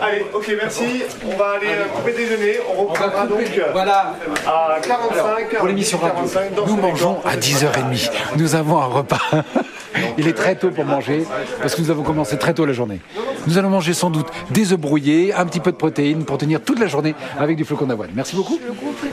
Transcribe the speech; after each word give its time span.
Allez, 0.00 0.26
ok, 0.32 0.52
merci. 0.60 1.02
On 1.24 1.36
va 1.36 1.52
aller 1.56 1.68
euh, 1.68 1.84
couper 1.94 2.12
déjeuner. 2.12 2.58
On 2.76 2.82
reprendra 2.86 3.26
donc 3.26 3.40
euh, 3.40 3.72
Voilà. 3.72 4.14
à 4.46 4.80
45. 4.80 5.56
Pour 5.58 5.66
l'émission 5.68 5.98
radio, 5.98 6.14
45 6.16 6.54
dans 6.54 6.66
nous 6.66 6.76
mangeons 6.76 7.18
à 7.24 7.36
10h30. 7.36 8.10
Nous 8.36 8.54
avons 8.54 8.78
un 8.80 8.86
repas. 8.86 9.20
Il 10.18 10.26
est 10.26 10.32
très 10.32 10.56
tôt 10.56 10.70
pour 10.70 10.84
manger 10.84 11.24
parce 11.60 11.74
que 11.74 11.80
nous 11.82 11.90
avons 11.90 12.02
commencé 12.02 12.36
très 12.38 12.54
tôt 12.54 12.66
la 12.66 12.72
journée. 12.72 13.00
Nous 13.46 13.58
allons 13.58 13.70
manger 13.70 13.94
sans 13.94 14.10
doute 14.10 14.26
des 14.50 14.72
œufs 14.72 14.78
brouillés, 14.78 15.32
un 15.32 15.46
petit 15.46 15.60
peu 15.60 15.70
de 15.70 15.76
protéines 15.76 16.24
pour 16.24 16.38
tenir 16.38 16.60
toute 16.62 16.80
la 16.80 16.86
journée 16.86 17.14
avec 17.38 17.56
du 17.56 17.64
flocon 17.64 17.86
d'avoine. 17.86 18.10
Merci 18.14 18.34
beaucoup. 18.36 18.58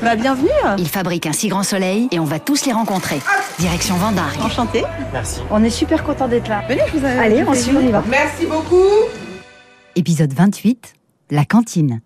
Bah, 0.01 0.15
bienvenue. 0.15 0.49
Ils 0.77 0.87
fabriquent 0.89 1.27
un 1.27 1.33
si 1.33 1.49
grand 1.49 1.63
soleil 1.63 2.07
et 2.11 2.19
on 2.19 2.25
va 2.25 2.39
tous 2.39 2.65
les 2.65 2.73
rencontrer. 2.73 3.19
Direction 3.59 3.95
Vendargue. 3.95 4.41
Enchantée. 4.43 4.83
Merci. 5.13 5.41
On 5.51 5.63
est 5.63 5.69
super 5.69 6.03
content 6.03 6.27
d'être 6.27 6.47
là. 6.47 6.61
Venez, 6.67 6.81
je 6.91 6.97
vous 6.97 7.05
Allez, 7.05 7.43
on 7.47 7.53
y 7.53 7.91
va. 7.91 8.03
Merci 8.07 8.45
beaucoup. 8.45 8.85
Épisode 9.97 10.31
28, 10.31 10.93
la 11.31 11.43
cantine. 11.43 11.99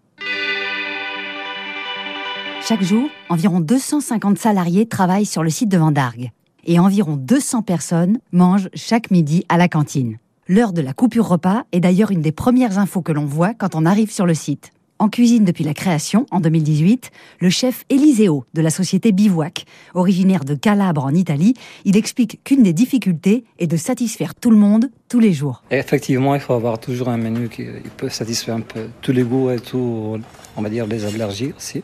Chaque 2.68 2.82
jour, 2.82 3.08
environ 3.30 3.60
250 3.60 4.40
salariés 4.40 4.88
travaillent 4.88 5.28
sur 5.28 5.44
le 5.44 5.52
site 5.52 5.70
de 5.70 5.78
Vendargue. 5.78 6.32
Et 6.64 6.80
environ 6.80 7.16
200 7.16 7.62
personnes 7.62 8.18
mangent 8.32 8.70
chaque 8.74 9.12
midi 9.12 9.46
à 9.50 9.58
la 9.58 9.68
cantine. 9.68 10.18
L'heure 10.48 10.74
de 10.74 10.82
la 10.82 10.94
coupure 10.94 11.28
repas 11.28 11.66
est 11.74 11.80
d'ailleurs 11.80 12.10
une 12.10 12.22
des 12.22 12.32
premières 12.32 12.80
infos 12.80 13.04
que 13.04 13.12
l'on 13.12 13.26
voit 13.26 13.54
quand 13.54 13.76
on 13.76 13.86
arrive 13.86 14.12
sur 14.12 14.26
le 14.26 14.34
site. 14.34 14.72
En 14.98 15.10
cuisine 15.10 15.44
depuis 15.44 15.66
la 15.66 15.74
création, 15.74 16.26
en 16.32 16.40
2018, 16.40 17.12
le 17.40 17.50
chef 17.52 17.84
Eliseo 17.90 18.46
de 18.56 18.62
la 18.62 18.70
société 18.72 19.12
Bivouac, 19.12 19.66
originaire 19.94 20.44
de 20.44 20.56
Calabre 20.56 21.04
en 21.04 21.14
Italie, 21.14 21.54
il 21.84 21.98
explique 21.98 22.40
qu'une 22.44 22.64
des 22.64 22.74
difficultés 22.74 23.44
est 23.60 23.68
de 23.68 23.78
satisfaire 23.78 24.34
tout 24.34 24.50
le 24.50 24.58
monde 24.58 24.90
tous 25.16 25.22
les 25.22 25.32
jours. 25.32 25.62
Et 25.72 25.78
effectivement, 25.78 26.36
il 26.36 26.42
faut 26.42 26.56
avoir 26.56 26.78
toujours 26.78 27.08
un 27.08 27.16
menu 27.16 27.48
qui 27.48 27.64
peut 27.96 28.10
satisfaire 28.10 28.56
un 28.56 28.66
peu 28.74 28.90
tous 29.02 29.14
les 29.14 29.24
goûts 29.24 29.50
et 29.50 29.62
tout, 29.62 30.20
on 30.58 30.62
va 30.62 30.70
dire 30.70 30.86
les 30.88 31.06
allergies 31.06 31.54
aussi. 31.56 31.84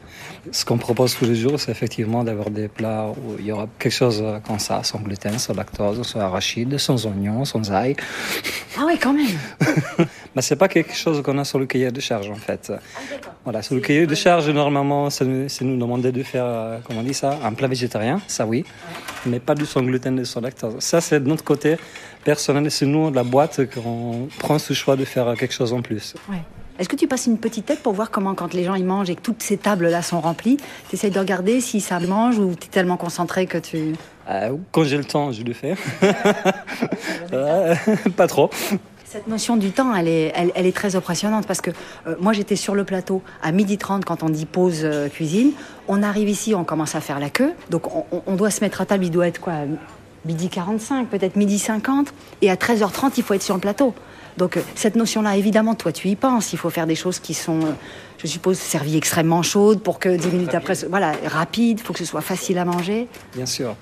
Ce 0.51 0.65
qu'on 0.65 0.77
propose 0.77 1.15
tous 1.15 1.23
les 1.23 1.35
jours, 1.35 1.57
c'est 1.57 1.71
effectivement 1.71 2.25
d'avoir 2.25 2.49
des 2.49 2.67
plats 2.67 3.07
où 3.09 3.37
il 3.39 3.45
y 3.45 3.51
aura 3.53 3.67
quelque 3.79 3.93
chose 3.93 4.21
comme 4.45 4.59
ça, 4.59 4.83
sans 4.83 4.99
gluten, 4.99 5.39
sans 5.39 5.53
lactose, 5.53 6.05
sans 6.05 6.19
arachide, 6.19 6.77
sans 6.77 7.05
oignons, 7.05 7.45
sans 7.45 7.71
ail. 7.71 7.95
Ah 8.77 8.85
ouais, 8.85 8.97
quand 8.97 9.13
même 9.13 9.37
Mais 10.35 10.41
c'est 10.41 10.55
pas 10.55 10.67
quelque 10.67 10.95
chose 10.95 11.21
qu'on 11.21 11.37
a 11.37 11.45
sur 11.45 11.59
le 11.59 11.65
cahier 11.65 11.91
de 11.91 11.99
charge 11.99 12.29
en 12.29 12.35
fait. 12.35 12.71
Voilà, 13.43 13.61
sur 13.61 13.75
le 13.75 13.81
cahier 13.81 14.07
de 14.07 14.15
charge, 14.15 14.49
normalement, 14.49 15.09
c'est 15.09 15.25
nous, 15.25 15.49
c'est 15.49 15.65
nous 15.65 15.77
demander 15.77 16.11
de 16.11 16.23
faire, 16.23 16.45
euh, 16.45 16.77
comment 16.85 16.99
on 16.99 17.03
dit 17.03 17.13
ça, 17.13 17.39
un 17.43 17.53
plat 17.53 17.67
végétarien, 17.67 18.21
ça 18.27 18.45
oui, 18.45 18.63
mais 19.25 19.39
pas 19.39 19.55
du 19.55 19.65
sans 19.65 19.81
gluten 19.81 20.19
et 20.19 20.25
sans 20.25 20.41
lactose. 20.41 20.75
Ça, 20.79 21.01
c'est 21.01 21.19
de 21.19 21.27
notre 21.27 21.43
côté 21.43 21.75
personnel, 22.23 22.69
c'est 22.71 22.85
nous, 22.85 23.11
la 23.11 23.20
boîte, 23.23 23.61
qu'on 23.73 24.27
prend 24.39 24.59
ce 24.59 24.73
choix 24.73 24.95
de 24.95 25.05
faire 25.05 25.33
quelque 25.37 25.53
chose 25.53 25.73
en 25.73 25.81
plus. 25.81 26.15
Est-ce 26.79 26.89
que 26.89 26.95
tu 26.95 27.07
passes 27.07 27.27
une 27.27 27.37
petite 27.37 27.65
tête 27.67 27.83
pour 27.83 27.93
voir 27.93 28.09
comment, 28.09 28.33
quand 28.33 28.53
les 28.55 28.63
gens 28.63 28.73
ils 28.75 28.85
mangent 28.85 29.09
et 29.09 29.15
que 29.15 29.21
toutes 29.21 29.43
ces 29.43 29.57
tables-là 29.57 30.01
sont 30.01 30.19
remplies, 30.19 30.57
tu 30.89 30.95
essayes 30.95 31.11
de 31.11 31.19
regarder 31.19 31.61
si 31.61 31.79
ça 31.79 31.99
mange 31.99 32.39
ou 32.39 32.55
tu 32.59 32.65
es 32.67 32.69
tellement 32.69 32.97
concentré 32.97 33.45
que 33.45 33.57
tu. 33.59 33.93
Euh, 34.29 34.55
quand 34.71 34.83
j'ai 34.83 34.97
le 34.97 35.03
temps, 35.05 35.31
je 35.31 35.43
le 35.43 35.53
fais. 35.53 35.75
Euh, 37.33 37.75
pas 38.15 38.27
trop. 38.27 38.49
Cette 39.05 39.27
notion 39.27 39.57
du 39.57 39.71
temps, 39.71 39.93
elle 39.95 40.07
est, 40.07 40.31
elle, 40.35 40.51
elle 40.55 40.65
est 40.65 40.75
très 40.75 40.95
impressionnante 40.95 41.45
parce 41.45 41.59
que 41.61 41.71
euh, 42.07 42.15
moi 42.19 42.31
j'étais 42.33 42.55
sur 42.55 42.75
le 42.75 42.83
plateau 42.85 43.21
à 43.43 43.51
12h30 43.51 44.03
quand 44.05 44.23
on 44.23 44.29
dit 44.29 44.45
pause 44.45 44.81
euh, 44.83 45.09
cuisine. 45.09 45.51
On 45.87 46.01
arrive 46.03 46.29
ici, 46.29 46.55
on 46.55 46.63
commence 46.63 46.95
à 46.95 47.01
faire 47.01 47.19
la 47.19 47.29
queue. 47.29 47.51
Donc 47.69 47.93
on, 47.95 48.05
on- 48.11 48.23
on 48.25 48.35
doit 48.35 48.51
se 48.51 48.61
mettre 48.61 48.79
à 48.81 48.85
table, 48.85 49.03
il 49.05 49.11
doit 49.11 49.27
être 49.27 49.39
quoi 49.41 49.53
Midi 50.25 50.49
45, 50.49 51.07
peut-être 51.09 51.35
midi 51.35 51.59
50. 51.59 52.13
Et 52.41 52.51
à 52.51 52.55
13h30, 52.55 53.13
il 53.17 53.23
faut 53.23 53.33
être 53.33 53.43
sur 53.43 53.55
le 53.55 53.61
plateau. 53.61 53.93
Donc 54.37 54.57
euh, 54.57 54.61
cette 54.75 54.95
notion-là, 54.95 55.37
évidemment, 55.37 55.75
toi 55.75 55.91
tu 55.91 56.07
y 56.07 56.15
penses. 56.15 56.53
Il 56.53 56.57
faut 56.57 56.69
faire 56.69 56.87
des 56.87 56.95
choses 56.95 57.19
qui 57.19 57.33
sont, 57.33 57.61
euh, 57.61 57.71
je 58.17 58.27
suppose, 58.27 58.57
servies 58.57 58.97
extrêmement 58.97 59.43
chaudes 59.43 59.81
pour 59.81 59.99
que 59.99 60.15
10 60.15 60.27
minutes 60.29 60.55
après, 60.55 60.75
voilà, 60.89 61.13
rapide, 61.25 61.79
il 61.79 61.83
faut 61.83 61.93
que 61.93 61.99
ce 61.99 62.05
soit 62.05 62.21
facile 62.21 62.57
à 62.57 62.65
manger. 62.65 63.07
Bien 63.35 63.45
sûr. 63.45 63.75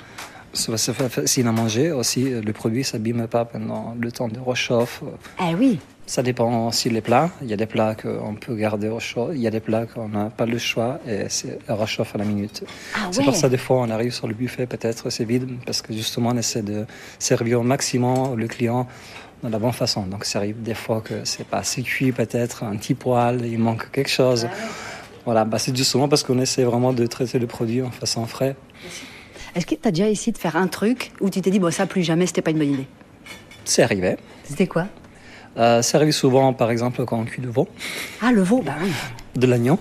Ça 0.54 0.72
va 0.72 0.78
se 0.78 0.92
faire 0.92 1.12
facile 1.12 1.48
à 1.48 1.52
manger 1.52 1.92
aussi. 1.92 2.30
Le 2.30 2.54
produit 2.54 2.84
s'abîme 2.84 3.28
pas 3.28 3.46
pendant 3.46 3.96
le 4.00 4.12
temps 4.12 4.28
de 4.28 4.40
rechauffe. 4.40 5.04
Eh 5.42 5.54
oui, 5.56 5.80
Ça 6.08 6.24
dépend 6.24 6.68
aussi 6.68 6.90
des 6.90 7.02
plats. 7.02 7.30
Il 7.44 7.50
y 7.50 7.54
a 7.54 7.58
des 7.58 7.68
plats 7.68 7.94
qu'on 7.94 8.34
peut 8.34 8.56
garder 8.56 8.90
au 8.90 9.00
chaud. 9.00 9.30
Il 9.32 9.40
y 9.40 9.46
a 9.46 9.52
des 9.52 9.60
plats 9.60 9.86
qu'on 9.86 10.10
n'a 10.10 10.32
pas 10.32 10.48
le 10.48 10.58
choix 10.58 11.00
et 11.08 11.26
c'est 11.30 11.60
réchauffe 11.68 12.16
à 12.16 12.18
la 12.18 12.26
minute. 12.26 12.64
Ah 12.96 13.10
C'est 13.12 13.20
ouais. 13.20 13.26
pour 13.26 13.36
ça 13.36 13.48
des 13.48 13.58
fois 13.60 13.78
on 13.82 13.90
arrive 13.92 14.12
sur 14.12 14.28
le 14.28 14.34
buffet 14.34 14.66
peut-être 14.66 15.12
c'est 15.12 15.24
vide 15.24 15.48
parce 15.68 15.84
que 15.84 15.94
justement 15.94 16.30
on 16.34 16.38
essaie 16.38 16.64
de 16.64 16.86
servir 17.20 17.60
au 17.60 17.64
maximum 17.64 18.36
le 18.36 18.48
client 18.48 18.88
de 19.44 19.50
la 19.50 19.60
bonne 19.60 19.72
façon. 19.72 20.02
Donc 20.08 20.26
ça 20.26 20.40
arrive 20.40 20.62
des 20.64 20.74
fois 20.74 21.02
que 21.02 21.14
c'est 21.26 21.46
pas 21.46 21.60
assez 21.60 21.84
cuit 21.84 22.12
peut-être, 22.12 22.64
un 22.64 22.76
petit 22.76 22.96
poil, 22.96 23.46
il 23.46 23.60
manque 23.60 23.92
quelque 23.92 24.10
chose. 24.10 24.48
Voilà, 25.26 25.46
bah 25.46 25.60
c'est 25.60 25.78
justement 25.78 26.08
parce 26.10 26.24
qu'on 26.24 26.40
essaie 26.40 26.64
vraiment 26.64 26.92
de 26.92 27.06
traiter 27.06 27.38
le 27.38 27.46
produit 27.46 27.84
en 27.84 27.92
façon 27.92 28.26
frais. 28.26 28.56
Est-ce 29.56 29.66
que 29.66 29.76
tu 29.76 29.88
as 29.88 29.92
déjà 29.92 30.08
essayé 30.10 30.32
de 30.32 30.38
faire 30.38 30.56
un 30.56 30.68
truc 30.68 31.12
où 31.22 31.30
tu 31.30 31.42
t'es 31.42 31.52
dit, 31.52 31.60
bon, 31.60 31.72
ça 31.72 31.86
plus 31.86 32.04
jamais, 32.04 32.26
c'était 32.28 32.42
pas 32.42 32.52
une 32.52 32.60
bonne 32.60 32.74
idée? 32.74 32.88
C'est 33.66 33.84
arrivé. 33.84 34.18
C'était 34.44 34.68
quoi? 34.68 34.88
Euh, 35.58 35.82
ça 35.82 35.98
arrive 35.98 36.12
souvent 36.14 36.54
par 36.54 36.70
exemple 36.72 37.04
quand 37.06 37.20
on 37.20 37.26
cuit 37.26 37.42
du 37.42 37.48
veau, 37.50 37.68
Ah, 38.22 38.32
le 38.32 38.42
veau, 38.44 38.62
bah 38.64 38.74
oui. 38.82 38.92
de 39.36 39.48
l'agneau. 39.48 39.80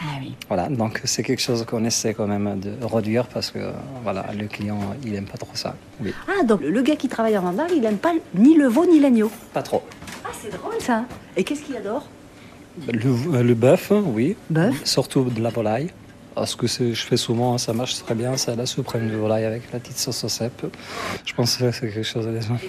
Ah 0.00 0.16
oui. 0.20 0.34
Voilà, 0.48 0.68
donc 0.68 1.00
c'est 1.04 1.22
quelque 1.22 1.42
chose 1.42 1.66
qu'on 1.66 1.84
essaie 1.84 2.14
quand 2.14 2.26
même 2.26 2.58
de 2.58 2.72
réduire 2.82 3.26
parce 3.26 3.50
que 3.50 3.58
voilà, 4.02 4.24
le 4.38 4.46
client 4.46 4.78
il 5.04 5.14
aime 5.14 5.26
pas 5.26 5.36
trop 5.36 5.50
ça. 5.54 5.74
Oui, 6.00 6.14
Ah, 6.28 6.42
donc 6.44 6.60
le 6.62 6.80
gars 6.82 6.96
qui 6.96 7.08
travaille 7.08 7.36
en 7.36 7.42
Vendée, 7.42 7.74
il 7.76 7.84
aime 7.84 7.98
pas 7.98 8.14
ni 8.34 8.54
le 8.54 8.66
veau 8.68 8.86
ni 8.86 8.98
l'agneau? 9.00 9.30
pas 9.52 9.62
trop. 9.62 9.82
Ah, 10.24 10.28
c'est 10.40 10.50
drôle 10.56 10.80
ça. 10.80 11.04
Et 11.36 11.44
qu'est-ce 11.44 11.62
qu'il 11.62 11.76
adore? 11.76 12.08
Le, 12.90 13.42
le 13.42 13.54
bœuf, 13.54 13.92
oui. 13.92 14.36
Bœuf? 14.48 14.74
Surtout 14.84 15.24
de 15.24 15.40
la 15.42 15.50
volaille. 15.50 15.90
Parce 16.34 16.54
que 16.54 16.66
je 16.66 16.94
fais 16.94 17.16
souvent, 17.16 17.58
ça 17.58 17.72
marche 17.72 18.02
très 18.02 18.14
bien, 18.14 18.36
c'est 18.36 18.54
la 18.56 18.66
suprême 18.66 19.10
de 19.10 19.16
volaille 19.16 19.44
avec 19.44 19.72
la 19.72 19.78
petite 19.78 19.98
sauce 19.98 20.24
au 20.24 20.28
cèpe. 20.28 20.66
Je 21.24 21.34
pense 21.34 21.56
que 21.56 21.70
c'est 21.70 21.80
quelque 21.80 22.02
chose 22.02 22.26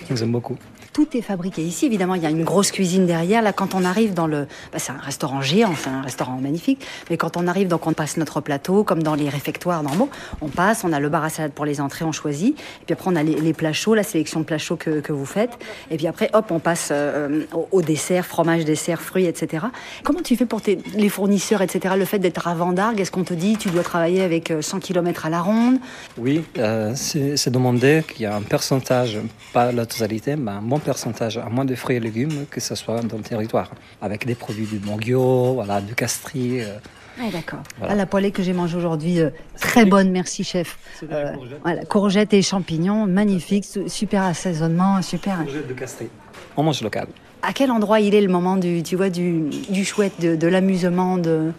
qu'ils 0.07 0.23
aiment 0.23 0.31
beaucoup. 0.31 0.57
Tout 0.93 1.07
est 1.15 1.21
fabriqué 1.21 1.61
ici, 1.61 1.85
évidemment. 1.85 2.15
Il 2.15 2.21
y 2.21 2.25
a 2.25 2.29
une 2.29 2.43
grosse 2.43 2.71
cuisine 2.71 3.05
derrière. 3.05 3.41
Là, 3.41 3.53
quand 3.53 3.75
on 3.75 3.85
arrive 3.85 4.13
dans 4.13 4.27
le, 4.27 4.47
bah, 4.73 4.79
c'est 4.79 4.91
un 4.91 4.97
restaurant 4.97 5.41
géant, 5.41 5.73
c'est 5.77 5.89
un 5.89 6.01
restaurant 6.01 6.37
magnifique. 6.41 6.85
Mais 7.09 7.15
quand 7.15 7.37
on 7.37 7.47
arrive, 7.47 7.69
donc 7.69 7.87
on 7.87 7.93
passe 7.93 8.17
notre 8.17 8.41
plateau, 8.41 8.83
comme 8.83 9.01
dans 9.01 9.15
les 9.15 9.29
réfectoires 9.29 9.83
normaux. 9.83 10.09
On 10.41 10.49
passe, 10.49 10.83
on 10.83 10.91
a 10.91 10.99
le 10.99 11.07
bar 11.07 11.23
à 11.23 11.29
salade 11.29 11.53
pour 11.53 11.63
les 11.63 11.79
entrées, 11.79 12.03
on 12.03 12.11
choisit. 12.11 12.59
Et 12.81 12.85
puis 12.85 12.93
après, 12.93 13.09
on 13.09 13.15
a 13.15 13.23
les, 13.23 13.39
les 13.39 13.53
plats 13.53 13.71
chauds, 13.71 13.95
la 13.95 14.03
sélection 14.03 14.41
de 14.41 14.45
plats 14.45 14.57
chauds 14.57 14.75
que, 14.75 14.99
que 14.99 15.13
vous 15.13 15.25
faites. 15.25 15.57
Et 15.91 15.95
puis 15.95 16.07
après, 16.07 16.29
hop, 16.33 16.51
on 16.51 16.59
passe 16.59 16.89
euh, 16.91 17.45
au, 17.53 17.69
au 17.71 17.81
dessert, 17.81 18.25
fromage, 18.25 18.65
dessert, 18.65 19.01
fruits, 19.01 19.27
etc. 19.27 19.67
Comment 20.03 20.21
tu 20.21 20.35
fais 20.35 20.45
pour 20.45 20.61
tes, 20.61 20.77
les 20.95 21.09
fournisseurs, 21.09 21.61
etc. 21.61 21.95
Le 21.97 22.05
fait 22.05 22.19
d'être 22.19 22.49
à 22.49 22.53
Vendargue, 22.53 22.99
est-ce 22.99 23.11
qu'on 23.11 23.23
te 23.23 23.33
dit 23.33 23.50
tu 23.57 23.69
dois 23.69 23.83
travailler 23.83 24.21
avec 24.21 24.51
euh, 24.51 24.61
100 24.61 24.79
km 24.79 25.25
à 25.25 25.29
la 25.29 25.41
ronde 25.41 25.77
Oui, 26.17 26.43
euh, 26.57 26.93
c'est 26.95 27.49
demandé 27.49 28.03
qu'il 28.07 28.23
y 28.23 28.25
a 28.25 28.35
un 28.35 28.41
pourcentage, 28.41 29.17
pas 29.53 29.71
la 29.71 29.85
totalité, 29.85 30.35
mais 30.35 30.51
un 30.51 30.61
bon 30.61 30.79
pourcentage, 30.79 31.37
à 31.37 31.49
moins 31.49 31.65
de 31.65 31.75
fruits 31.75 31.95
et 31.97 31.99
légumes, 31.99 32.45
que 32.49 32.59
ce 32.59 32.75
soit 32.75 33.01
dans 33.01 33.17
le 33.17 33.23
territoire. 33.23 33.71
Avec 34.01 34.25
des 34.25 34.35
produits 34.35 34.65
du 34.65 34.79
Monguio, 34.79 35.53
voilà, 35.53 35.81
du 35.81 35.95
Castries. 35.95 36.61
euh, 36.61 36.77
Ah, 37.19 37.29
d'accord. 37.31 37.59
Voilà. 37.77 37.93
Ah, 37.93 37.95
la 37.95 38.05
poêlée 38.05 38.31
que 38.31 38.41
j'ai 38.43 38.53
mangée 38.53 38.77
aujourd'hui, 38.77 39.19
euh, 39.19 39.29
très 39.59 39.85
bonne, 39.85 40.11
merci 40.11 40.43
chef. 40.43 40.77
Euh, 41.11 41.33
voilà, 41.63 41.83
courgettes 41.85 42.33
et 42.33 42.41
champignons, 42.41 43.05
magnifique, 43.05 43.65
su- 43.65 43.87
super 43.89 44.23
assaisonnement, 44.23 45.01
super. 45.01 45.39
de 45.45 45.73
Castries. 45.73 46.09
On 46.57 46.63
mange 46.63 46.81
local. 46.81 47.07
À 47.43 47.53
quel 47.53 47.71
endroit 47.71 47.99
il 47.99 48.13
est 48.13 48.21
le 48.21 48.27
moment 48.27 48.55
du, 48.55 48.83
tu 48.83 48.95
vois, 48.95 49.09
du, 49.09 49.49
du 49.69 49.83
chouette, 49.83 50.13
de, 50.21 50.35
de 50.35 50.47
l'amusement, 50.47 51.17
de... 51.17 51.51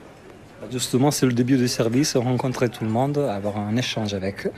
Justement, 0.71 1.11
c'est 1.11 1.27
le 1.27 1.33
début 1.33 1.57
du 1.57 1.69
service, 1.69 2.17
rencontrer 2.17 2.69
tout 2.69 2.85
le 2.85 2.91
monde, 2.91 3.19
avoir 3.19 3.59
un 3.59 3.77
échange 3.77 4.15
avec 4.15 4.47
eux. 4.47 4.53